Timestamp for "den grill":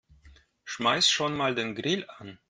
1.53-2.07